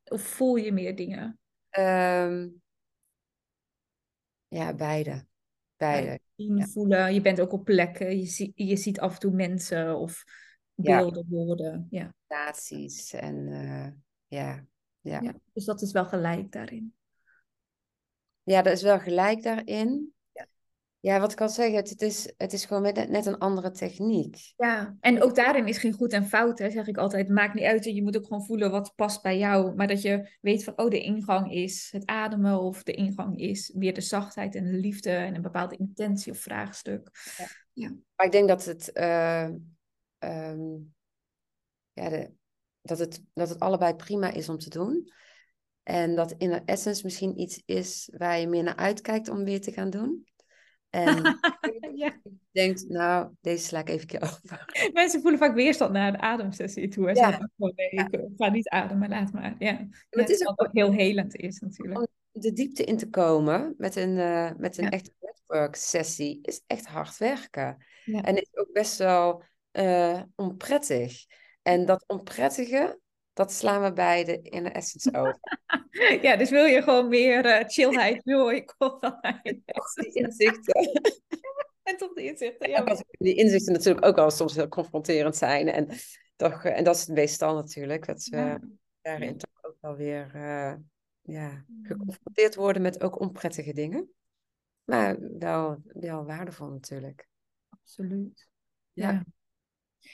[0.05, 1.39] Of voel je meer dingen?
[1.79, 2.62] Um,
[4.49, 5.27] ja, beide.
[5.77, 6.21] Beide.
[6.35, 6.67] Ja.
[6.67, 7.15] voelen.
[7.15, 8.19] Je bent ook op plekken.
[8.19, 10.25] Je, zie, je ziet af en toe mensen of
[10.77, 11.87] beelden, woorden.
[11.91, 12.15] Ja.
[12.25, 13.87] Staties en uh,
[14.27, 14.65] ja.
[15.01, 15.21] Ja.
[15.21, 15.35] ja.
[15.53, 16.95] Dus dat is wel gelijk daarin.
[18.43, 20.15] Ja, dat is wel gelijk daarin.
[21.01, 24.53] Ja, wat ik al zeg, het, is, het is gewoon met, net een andere techniek.
[24.57, 27.29] Ja, en ook daarin is geen goed en fout, hè, zeg ik altijd.
[27.29, 29.75] Maakt niet uit, je moet ook gewoon voelen wat past bij jou.
[29.75, 33.73] Maar dat je weet van, oh, de ingang is het ademen of de ingang is
[33.75, 37.11] weer de zachtheid en de liefde en een bepaalde intentie of vraagstuk.
[37.37, 37.47] Ja.
[37.73, 37.89] ja.
[38.17, 39.49] Maar ik denk dat het, uh,
[40.18, 40.94] um,
[41.92, 42.33] ja, de,
[42.83, 45.12] dat, het, dat het allebei prima is om te doen.
[45.83, 49.72] En dat inner essence misschien iets is waar je meer naar uitkijkt om weer te
[49.72, 50.26] gaan doen.
[50.90, 51.38] En
[51.94, 52.20] ja.
[52.50, 54.64] denkt, nou, deze sla ik even over.
[54.92, 57.14] Mensen voelen vaak weerstand naar de ademsessie toe.
[57.14, 57.31] Ja.
[57.31, 58.11] Gewoon, nee, ja.
[58.11, 59.55] ik ga niet ademen, laat maar.
[59.59, 59.70] Ja.
[59.70, 59.88] ja
[60.20, 61.98] het is ook, ook heel helend is natuurlijk.
[61.98, 66.62] Om de diepte in te komen met een, uh, met een echte network sessie is
[66.66, 67.76] echt hard werken.
[68.05, 69.42] En is ook best wel
[69.79, 71.25] uh, onprettig.
[71.62, 73.01] En dat onprettige,
[73.33, 75.39] dat slaan we beide in de essence over.
[76.27, 78.65] ja, dus wil je gewoon meer uh, chillheid, joy,
[79.95, 80.91] die inzichten.
[81.83, 82.97] en tot die inzichten, ja.
[83.11, 85.69] die inzichten natuurlijk ook al soms heel confronterend zijn.
[85.69, 85.89] En,
[86.37, 88.61] toch, en dat is het meestal natuurlijk, dat we ja.
[89.01, 90.75] daarin toch ook wel weer uh,
[91.23, 94.11] ja, geconfronteerd worden met ook onprettige dingen.
[94.85, 97.29] Maar wel, wel waardevol natuurlijk.
[97.69, 98.49] Absoluut.
[98.93, 99.25] ja.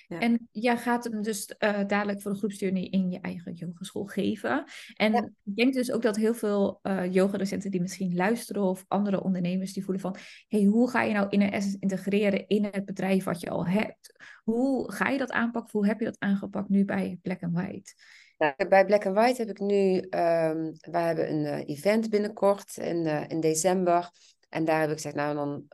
[0.09, 4.65] En jij gaat hem dus uh, dadelijk voor de groepsjourney in je eigen yogaschool geven.
[4.95, 9.23] En ik denk dus ook dat heel veel uh, yogadocenten die misschien luisteren of andere
[9.23, 10.17] ondernemers die voelen van...
[10.49, 13.67] hey, hoe ga je nou in een essence integreren in het bedrijf wat je al
[13.67, 14.23] hebt?
[14.45, 15.79] Hoe ga je dat aanpakken?
[15.79, 17.95] Hoe heb je dat aangepakt nu bij Black and White?
[18.39, 19.97] Nou, bij Black and White heb ik nu...
[19.97, 24.11] Um, wij hebben een uh, event binnenkort in, in december...
[24.53, 25.65] En daar heb ik gezegd, nou dan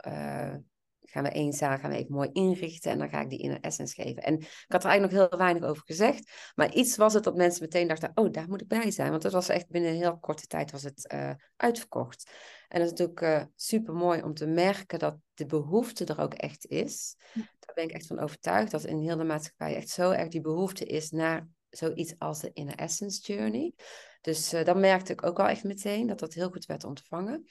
[1.10, 3.60] gaan we één zaal gaan we even mooi inrichten en dan ga ik die inner
[3.60, 4.22] essence geven.
[4.22, 7.36] En ik had er eigenlijk nog heel weinig over gezegd, maar iets was het dat
[7.36, 9.96] mensen meteen dachten, oh, daar moet ik bij zijn, want het was echt binnen een
[9.96, 12.30] heel korte tijd was het uh, uitverkocht.
[12.68, 16.34] En dat is natuurlijk uh, super mooi om te merken dat de behoefte er ook
[16.34, 17.16] echt is.
[17.34, 20.40] Daar ben ik echt van overtuigd dat in heel de maatschappij echt zo erg die
[20.40, 23.72] behoefte is naar zoiets als de inner essence journey.
[24.20, 27.44] Dus uh, dan merkte ik ook wel echt meteen dat dat heel goed werd ontvangen.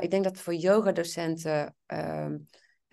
[0.00, 2.36] ik denk dat voor yoga-docenten ehm,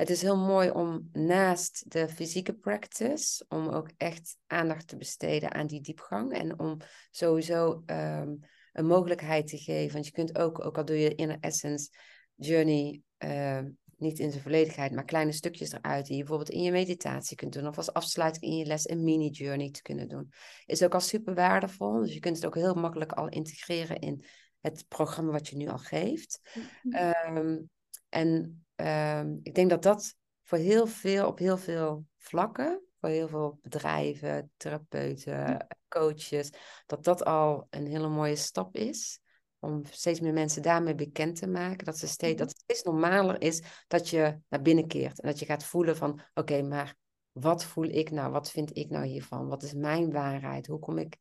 [0.01, 5.53] het is heel mooi om naast de fysieke practice, om ook echt aandacht te besteden
[5.53, 6.33] aan die diepgang.
[6.33, 6.77] En om
[7.11, 8.39] sowieso um,
[8.73, 9.93] een mogelijkheid te geven.
[9.93, 11.89] Want je kunt ook, ook al doe je inner essence
[12.35, 13.59] journey, uh,
[13.97, 17.53] niet in zijn volledigheid, maar kleine stukjes eruit, die je bijvoorbeeld in je meditatie kunt
[17.53, 20.31] doen, of als afsluiting in je les een mini-journey te kunnen doen.
[20.65, 21.99] Is ook al super waardevol.
[21.99, 24.25] Dus je kunt het ook heel makkelijk al integreren in
[24.59, 26.41] het programma wat je nu al geeft.
[26.83, 27.69] Um,
[28.09, 33.27] en um, ik denk dat dat voor heel veel, op heel veel vlakken, voor heel
[33.27, 36.49] veel bedrijven, therapeuten, coaches,
[36.85, 39.19] dat dat al een hele mooie stap is.
[39.59, 41.85] Om steeds meer mensen daarmee bekend te maken.
[41.85, 45.21] Dat, ze steeds, dat het steeds normaler is dat je naar binnen keert.
[45.21, 46.95] En dat je gaat voelen van, oké, maar
[47.31, 48.31] wat voel ik nou?
[48.31, 49.47] Wat vind ik nou hiervan?
[49.47, 50.67] Wat is mijn waarheid?
[50.67, 51.17] Hoe kom ik...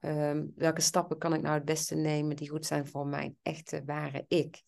[0.00, 3.82] Um, welke stappen kan ik nou het beste nemen die goed zijn voor mijn echte,
[3.84, 4.62] ware ik?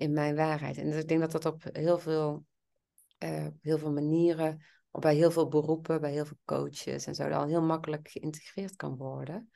[0.00, 0.78] In mijn waarheid.
[0.78, 2.44] En dus ik denk dat dat op heel veel,
[3.24, 7.48] uh, heel veel manieren, bij heel veel beroepen, bij heel veel coaches en zo, dan
[7.48, 9.50] heel makkelijk geïntegreerd kan worden.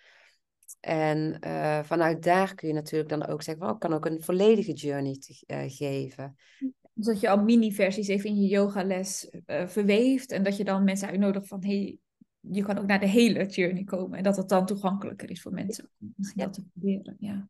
[0.80, 4.22] En uh, vanuit daar kun je natuurlijk dan ook zeggen, well, ik kan ook een
[4.22, 6.36] volledige journey te, uh, geven.
[6.92, 10.84] Dus dat je al mini-versies even in je yogales uh, verweeft en dat je dan
[10.84, 11.98] mensen uitnodigt van, hey,
[12.40, 15.52] je kan ook naar de hele journey komen en dat het dan toegankelijker is voor
[15.52, 16.44] mensen om ja.
[16.44, 17.16] dat te proberen.
[17.18, 17.48] Ja.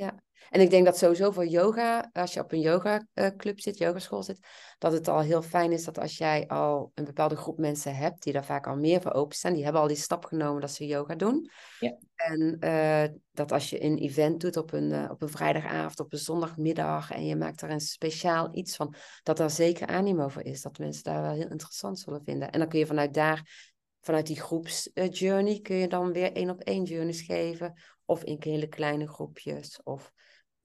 [0.00, 3.78] Ja, en ik denk dat sowieso voor yoga, als je op een yogaclub uh, zit,
[3.78, 4.46] yogaschool zit,
[4.78, 8.22] dat het al heel fijn is dat als jij al een bepaalde groep mensen hebt,
[8.22, 10.86] die daar vaak al meer voor openstaan, die hebben al die stap genomen dat ze
[10.86, 11.50] yoga doen.
[11.80, 11.96] Ja.
[12.14, 16.12] En uh, dat als je een event doet op een, uh, op een vrijdagavond, op
[16.12, 20.44] een zondagmiddag, en je maakt er een speciaal iets van, dat daar zeker animo voor
[20.44, 22.50] is, dat mensen daar wel heel interessant zullen vinden.
[22.50, 23.69] En dan kun je vanuit daar
[24.00, 27.74] vanuit die groepsjourney kun je dan weer één op één journeys geven.
[28.04, 29.82] Of in hele kleine groepjes.
[29.82, 30.12] Of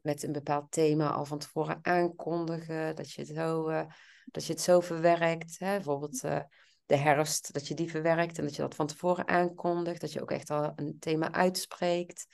[0.02, 2.96] met een bepaald thema al van tevoren aankondigen.
[2.96, 3.86] Dat je het zo, uh,
[4.26, 5.60] dat je het zo verwerkt.
[5.60, 5.76] Hè?
[5.76, 6.40] Bijvoorbeeld uh,
[6.86, 10.02] de herfst, dat je die verwerkt en dat je dat van tevoren aankondigt.
[10.02, 12.28] Dat je ook echt al een thema uitspreekt.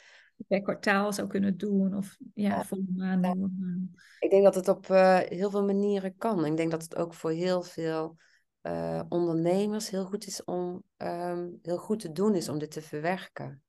[0.48, 2.64] Per kwartaal zou kunnen doen of ja, ja.
[2.64, 3.56] volle maanden.
[3.60, 4.02] Ja.
[4.20, 6.46] Ik denk dat het op uh, heel veel manieren kan.
[6.46, 8.18] Ik denk dat het ook voor heel veel
[8.62, 12.82] uh, ondernemers heel goed is om um, heel goed te doen is om dit te
[12.82, 13.64] verwerken.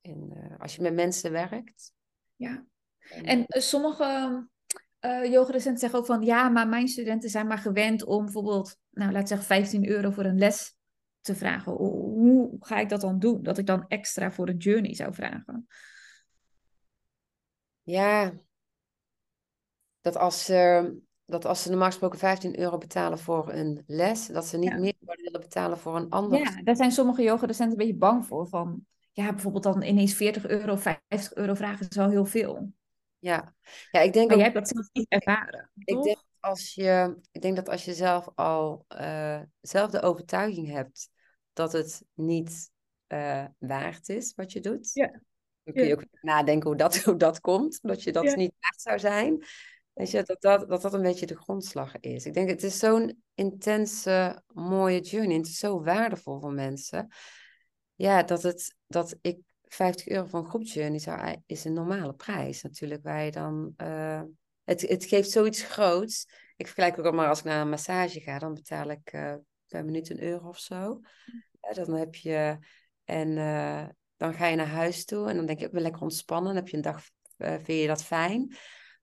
[0.00, 1.92] En, uh, als je met mensen werkt.
[2.36, 2.66] Ja.
[3.22, 4.48] En sommige
[5.00, 9.28] uh, zeggen ook van ja, maar mijn studenten zijn maar gewend om bijvoorbeeld, nou laat
[9.28, 10.76] zeggen 15 euro voor een les
[11.20, 11.72] te vragen.
[11.72, 13.42] Hoe ga ik dat dan doen?
[13.42, 15.66] Dat ik dan extra voor een journey zou vragen?
[17.82, 18.32] Ja,
[20.00, 20.84] dat als, uh,
[21.28, 24.78] dat als ze normaal gesproken 15 euro betalen voor een les, dat ze niet ja.
[24.78, 26.38] meer willen betalen voor een ander.
[26.38, 28.46] Ja, daar zijn sommige yogadocenten een beetje bang voor.
[28.46, 32.72] Van ja, bijvoorbeeld dan ineens 40 euro, 50 euro vragen is wel heel veel.
[33.18, 33.54] Ja,
[33.90, 35.70] ja ik denk maar ook, jij hebt dat zelf niet ervaren.
[35.84, 40.68] Ik denk, als je, ik denk dat als je zelf al uh, zelf de overtuiging
[40.68, 41.10] hebt
[41.52, 42.70] dat het niet
[43.08, 45.10] uh, waard is wat je doet, ja.
[45.62, 45.94] dan kun je ja.
[45.94, 48.34] ook nadenken hoe dat, hoe dat komt, dat je dat ja.
[48.34, 49.44] niet waard zou zijn.
[49.98, 52.26] Weet je, dat dat, dat dat een beetje de grondslag is.
[52.26, 55.36] Ik denk, het is zo'n intense, mooie journey.
[55.36, 57.12] Het is zo waardevol voor mensen.
[57.94, 62.62] Ja, dat, het, dat ik 50 euro voor een groepjourney zou, is een normale prijs
[62.62, 63.02] natuurlijk.
[63.02, 64.22] Waar je dan, uh,
[64.64, 66.26] het, het geeft zoiets groots.
[66.56, 69.34] Ik vergelijk ook al maar als ik naar een massage ga, dan betaal ik uh,
[69.66, 71.00] per minuut een euro of zo.
[71.60, 72.58] Ja, dan heb je,
[73.04, 76.02] en uh, dan ga je naar huis toe en dan denk je, ik wil lekker
[76.02, 76.54] ontspannen.
[76.54, 77.02] Dan heb je een dag,
[77.36, 78.56] vind je dat fijn.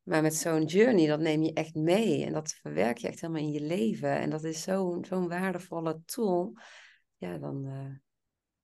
[0.06, 3.42] Maar met zo'n journey, dat neem je echt mee en dat verwerk je echt helemaal
[3.42, 4.20] in je leven.
[4.20, 6.54] En dat is zo'n zo'n waardevolle tool.
[7.18, 7.68] Ja, dan,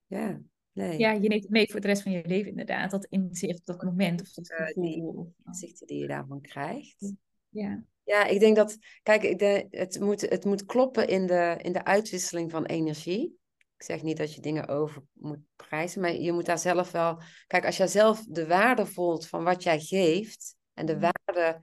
[0.06, 0.40] ja,
[0.72, 0.98] Nee.
[0.98, 2.90] Ja, je neemt het mee voor de rest van je leven inderdaad.
[2.90, 4.50] Dat inzicht op dat moment of dat.
[4.50, 7.14] Uh, die inzichten die je daarvan krijgt.
[7.48, 7.84] Ja.
[8.04, 11.72] Ja, ik denk dat, kijk, ik denk, het, moet, het moet kloppen in de, in
[11.72, 13.38] de uitwisseling van energie.
[13.76, 17.22] Ik zeg niet dat je dingen over moet prijzen, maar je moet daar zelf wel...
[17.46, 21.60] Kijk, als jij zelf de waarde voelt van wat jij geeft en de waarde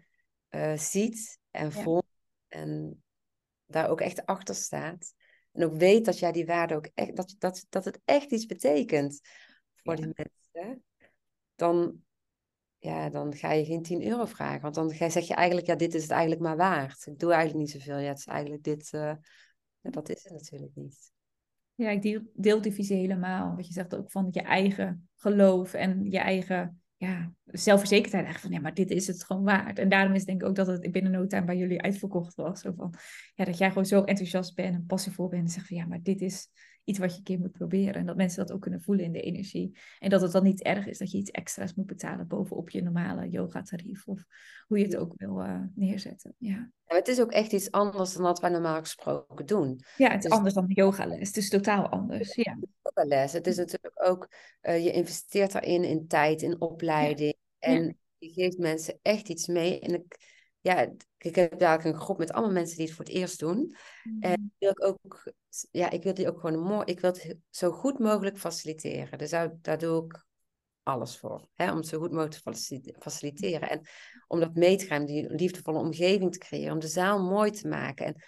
[0.50, 2.06] uh, ziet en voelt
[2.48, 3.04] en
[3.66, 5.14] daar ook echt achter staat,
[5.52, 8.46] en ook weet dat jij die waarde ook echt, dat, dat, dat het echt iets
[8.46, 9.20] betekent
[9.76, 10.02] voor ja.
[10.02, 10.84] die mensen.
[11.56, 12.02] Dan,
[12.78, 14.62] ja, dan ga je geen 10 euro vragen.
[14.62, 17.06] Want dan zeg je eigenlijk, ja, dit is het eigenlijk maar waard.
[17.06, 17.98] Ik doe eigenlijk niet zoveel.
[17.98, 18.92] Ja, het is eigenlijk dit.
[18.94, 19.14] Uh,
[19.80, 21.12] ja, dat is het natuurlijk niet.
[21.76, 23.56] Ja, ik deel, deel die visie helemaal.
[23.56, 28.52] Wat je zegt ook van je eigen geloof en je eigen ja, zelfverzekerdheid eigenlijk van
[28.52, 29.80] ja, maar dit is het gewoon waard.
[29.80, 32.62] En daarom is denk ik ook dat het binnen no time bij jullie uitverkocht was.
[32.62, 32.94] Zo van,
[33.36, 36.02] ja, dat jij gewoon zo enthousiast bent en passievol bent en zegt van ja, maar
[36.02, 36.48] dit is
[36.90, 37.94] iets wat je een keer moet proberen.
[37.94, 39.78] En dat mensen dat ook kunnen voelen in de energie.
[40.00, 42.82] En dat het dan niet erg is dat je iets extra's moet betalen bovenop je
[42.82, 44.08] normale yoga-tarief.
[44.08, 44.24] Of
[44.68, 46.36] hoe je het ook wil uh, neerzetten.
[46.38, 46.72] Ja.
[46.86, 46.96] ja.
[46.96, 49.82] het is ook echt iets anders dan wat wij normaal gesproken doen.
[49.98, 50.32] Ja, het is dus...
[50.32, 51.28] anders dan de yogales.
[51.28, 52.36] Het is totaal anders.
[52.36, 52.58] Ja.
[52.94, 53.34] Les.
[53.34, 54.28] Het is natuurlijk ook,
[54.62, 57.36] uh, je investeert daarin in tijd, in opleiding.
[57.60, 57.68] Ja.
[57.68, 59.80] En je geeft mensen echt iets mee.
[59.80, 60.29] En ik,
[60.62, 63.76] ja, ik heb daar een groep met allemaal mensen die het voor het eerst doen.
[64.04, 64.22] Mm.
[64.22, 65.34] En wil ik ook,
[65.72, 69.18] ja, ik wil die ook gewoon mooi, ik wil het zo goed mogelijk faciliteren.
[69.18, 70.26] Dus daar, daar doe ik
[70.84, 71.48] alles voor.
[71.54, 73.70] Hè, om het zo goed mogelijk te faciliteren.
[73.70, 73.82] En
[74.28, 77.68] om dat mee te gaan, die liefdevolle omgeving te creëren, om de zaal mooi te
[77.68, 78.06] maken.
[78.06, 78.24] En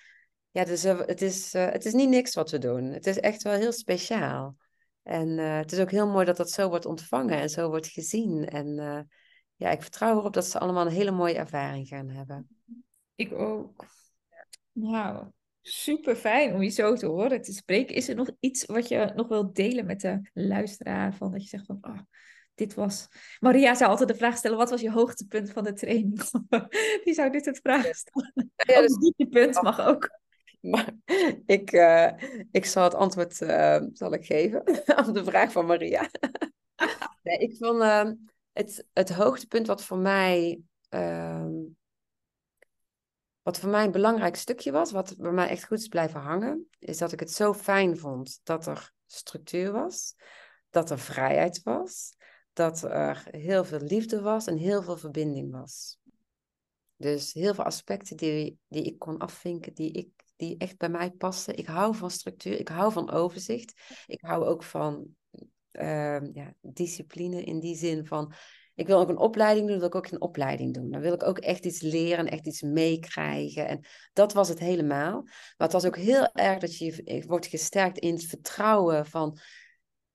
[0.51, 2.83] ja, dus het, is, uh, het is niet niks wat we doen.
[2.83, 4.55] Het is echt wel heel speciaal.
[5.03, 7.87] En uh, het is ook heel mooi dat dat zo wordt ontvangen en zo wordt
[7.87, 8.45] gezien.
[8.45, 9.07] En
[9.61, 12.47] ja, ik vertrouw erop dat ze allemaal een hele mooie ervaring gaan hebben.
[13.15, 13.85] Ik ook.
[14.71, 15.25] Nou,
[15.61, 17.95] super fijn om je zo te horen, te spreken.
[17.95, 21.13] Is er nog iets wat je nog wilt delen met de luisteraar?
[21.13, 21.99] Van dat je zegt van, oh,
[22.55, 23.07] dit was...
[23.39, 26.21] Maria zou altijd de vraag stellen, wat was je hoogtepunt van de training?
[27.03, 28.51] Die zou dit het vraag stellen.
[28.55, 28.97] Ja, dus...
[28.97, 30.19] dieptepunt mag ook.
[30.59, 30.93] Maar
[31.45, 32.11] ik, uh,
[32.51, 34.59] ik zal het antwoord uh, zal ik geven
[35.07, 36.09] op de vraag van Maria.
[37.23, 38.11] nee, ik vond uh,
[38.53, 41.51] het, het hoogtepunt wat voor mij ehm,
[43.41, 46.67] wat voor mij een belangrijk stukje was, wat bij mij echt goed is blijven hangen,
[46.79, 50.15] is dat ik het zo fijn vond dat er structuur was,
[50.69, 52.15] dat er vrijheid was,
[52.53, 55.99] dat er heel veel liefde was en heel veel verbinding was.
[56.95, 61.11] Dus heel veel aspecten die, die ik kon afvinken, die, ik, die echt bij mij
[61.11, 61.57] passen.
[61.57, 63.73] Ik hou van structuur, ik hou van overzicht.
[64.05, 65.15] Ik hou ook van
[65.71, 68.33] uh, ja, discipline in die zin van
[68.75, 70.91] ik wil ook een opleiding doen, wil ik ook een opleiding doen.
[70.91, 73.67] Dan wil ik ook echt iets leren, echt iets meekrijgen.
[73.67, 75.21] En dat was het helemaal.
[75.21, 79.37] Maar het was ook heel erg dat je wordt gesterkt in het vertrouwen van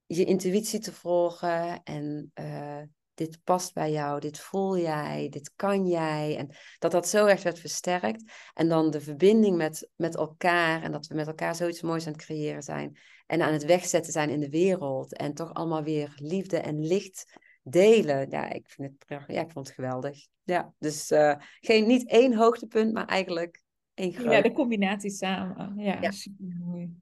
[0.06, 2.82] je intuïtie te volgen en uh,
[3.14, 6.36] dit past bij jou, dit voel jij, dit kan jij.
[6.36, 8.32] En dat dat zo erg werd versterkt.
[8.54, 12.12] En dan de verbinding met, met elkaar en dat we met elkaar zoiets moois aan
[12.12, 12.98] het creëren zijn.
[13.26, 15.16] En aan het wegzetten zijn in de wereld.
[15.16, 18.30] En toch allemaal weer liefde en licht delen.
[18.30, 20.26] Ja, ik vind het, ja, ik vond het geweldig.
[20.42, 23.64] Ja, dus uh, geen, niet één hoogtepunt, maar eigenlijk
[23.96, 25.72] ja, de combinatie samen.
[25.76, 26.10] Ja, ja.
[26.10, 26.94] super mooi.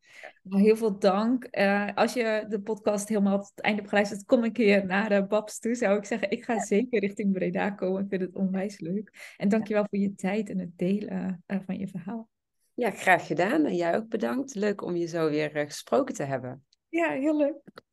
[0.43, 1.49] Nou, heel veel dank.
[1.51, 5.13] Uh, als je de podcast helemaal tot het einde hebt geluisterd, kom een keer naar
[5.13, 5.75] uh, Babs toe.
[5.75, 8.03] Zou ik zeggen, ik ga zeker richting Breda komen.
[8.03, 9.35] Ik vind het onwijs leuk.
[9.37, 12.29] En dankjewel voor je tijd en het delen uh, van je verhaal.
[12.75, 13.65] Ja, graag gedaan.
[13.65, 14.55] En jij ook bedankt.
[14.55, 16.65] Leuk om je zo weer gesproken te hebben.
[16.89, 17.84] Ja, heel leuk.